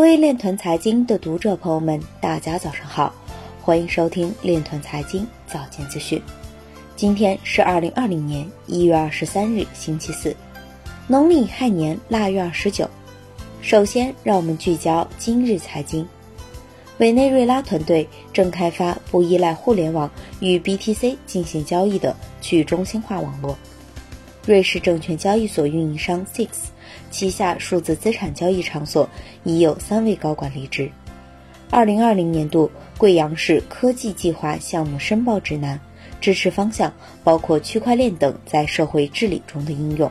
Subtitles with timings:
[0.00, 3.14] 各位链团财经的读者朋友们，大家早上好，
[3.60, 6.20] 欢迎收听链团财经早间资讯。
[6.96, 10.34] 今天是二零二零年一月二十三日，星期四，
[11.06, 12.88] 农历亥年腊月二十九。
[13.60, 16.08] 首先，让我们聚焦今日财经。
[16.96, 20.10] 委内瑞拉团队正开发不依赖互联网
[20.40, 23.54] 与 BTC 进行交易的去中心化网络。
[24.46, 26.48] 瑞士证券交易所运营商 Six
[27.10, 29.08] 旗下数字资产交易场所
[29.44, 30.90] 已有三位高管离职。
[31.70, 35.78] 二零二零年度贵阳市科技计划项目申报指南
[36.20, 36.92] 支持方向
[37.22, 40.10] 包括区块链等在社会治理中的应用。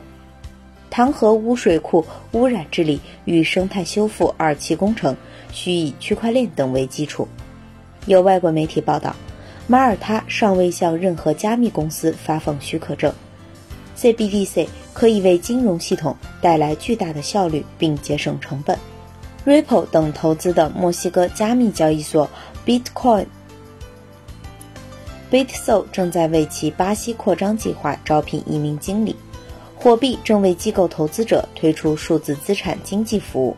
[0.88, 5.16] 唐河污水库污染治理与生态修复二期工程
[5.52, 7.28] 需以区块链等为基础。
[8.06, 9.14] 有外国媒体报道，
[9.66, 13.12] 马耳他尚未向任何加密公司发放许可证。
[14.00, 18.78] CBDC 可以为金融系统带来巨大的效率并节省成本。
[19.44, 22.28] Ripple 等投资的墨西哥加密交易所
[22.64, 23.26] Bitcoin
[25.30, 29.14] Bitso 正在为其巴西扩张计划招聘一名经理。
[29.76, 33.56] 货币正为机构投资者推出数字资产经济服务。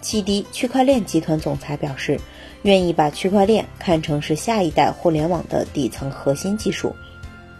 [0.00, 2.20] 启迪区块链集团总裁表示，
[2.62, 6.94] 愿意把区块链看成是下一代互联网的底层核心技术。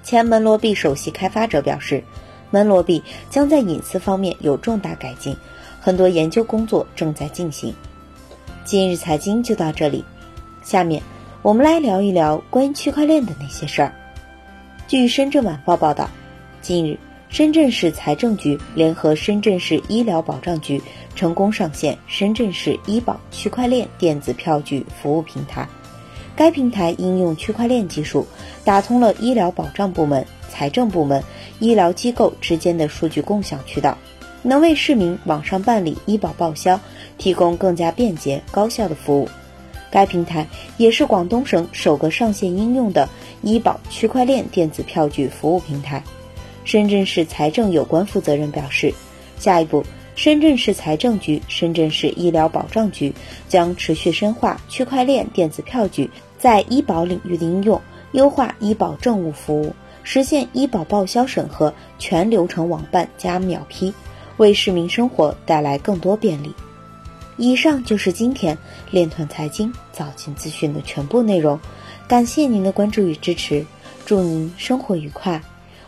[0.04, 2.04] 前门罗币首席开发者表示，
[2.50, 5.34] 门罗币将在隐私方面有重大改进，
[5.80, 7.74] 很多研究工作正在进行。
[8.64, 10.04] 今日财经就到这里，
[10.62, 11.02] 下面
[11.40, 13.90] 我们来聊一聊关于区块链的那些事儿。
[14.86, 16.08] 据深圳晚报报道，
[16.60, 16.98] 近日。
[17.30, 20.80] 深圳市财政局联合深圳市医疗保障局
[21.16, 25.66] 成功上线深圳市医保区块链电子票据服务平台。
[26.36, 28.26] 该平台应用区块链技术，
[28.64, 31.22] 打通了医疗保障部门、财政部门、
[31.60, 33.96] 医疗机构之间的数据共享渠道，
[34.42, 36.78] 能为市民网上办理医保报销
[37.18, 39.28] 提供更加便捷高效的服务。
[39.90, 40.44] 该平台
[40.76, 43.08] 也是广东省首个上线应用的
[43.42, 46.02] 医保区块链电子票据服务平台。
[46.64, 48.92] 深圳市财政有关负责人表示，
[49.38, 49.84] 下一步，
[50.16, 53.14] 深圳市财政局、深圳市医疗保障局
[53.48, 56.10] 将持续深化区块链电子票据
[56.44, 57.80] 在医保领域的应用，
[58.12, 63.94] 优化医保政务服务，实现医保报销审核全流程网办加秒批，
[64.36, 66.54] 为市民生活带来更多便利。
[67.38, 68.58] 以上就是今天
[68.90, 71.58] 链团财经早间资讯的全部内容，
[72.06, 73.64] 感谢您的关注与支持，
[74.04, 75.40] 祝您生活愉快。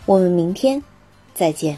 [0.07, 0.83] 我们明天
[1.35, 1.77] 再见。